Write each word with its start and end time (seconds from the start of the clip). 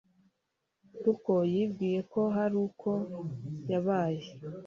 kuko 1.01 1.31
yibwiye 1.53 1.99
ko 2.11 2.21
hari 2.35 2.55
uko 2.67 2.89
yabaye. 3.71 4.25